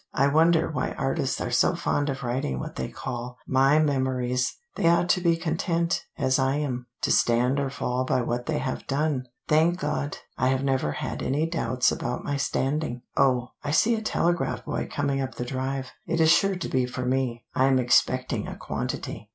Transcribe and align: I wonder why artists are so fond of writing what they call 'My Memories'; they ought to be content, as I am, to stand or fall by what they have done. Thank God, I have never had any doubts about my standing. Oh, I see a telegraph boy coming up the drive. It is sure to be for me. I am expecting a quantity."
I 0.15 0.29
wonder 0.29 0.67
why 0.67 0.93
artists 0.93 1.39
are 1.41 1.51
so 1.51 1.75
fond 1.75 2.09
of 2.09 2.23
writing 2.23 2.57
what 2.57 2.75
they 2.75 2.87
call 2.87 3.37
'My 3.45 3.77
Memories'; 3.77 4.57
they 4.73 4.87
ought 4.87 5.09
to 5.09 5.21
be 5.21 5.35
content, 5.37 6.05
as 6.17 6.39
I 6.39 6.55
am, 6.55 6.87
to 7.03 7.11
stand 7.11 7.59
or 7.59 7.69
fall 7.69 8.03
by 8.03 8.23
what 8.23 8.47
they 8.47 8.57
have 8.57 8.87
done. 8.87 9.27
Thank 9.47 9.77
God, 9.79 10.17
I 10.39 10.47
have 10.47 10.63
never 10.63 10.93
had 10.93 11.21
any 11.21 11.45
doubts 11.47 11.91
about 11.91 12.23
my 12.23 12.35
standing. 12.35 13.03
Oh, 13.15 13.49
I 13.63 13.69
see 13.69 13.93
a 13.93 14.01
telegraph 14.01 14.65
boy 14.65 14.89
coming 14.91 15.21
up 15.21 15.35
the 15.35 15.45
drive. 15.45 15.91
It 16.07 16.19
is 16.19 16.31
sure 16.31 16.55
to 16.55 16.67
be 16.67 16.87
for 16.87 17.05
me. 17.05 17.45
I 17.53 17.65
am 17.65 17.77
expecting 17.77 18.47
a 18.47 18.55
quantity." 18.55 19.29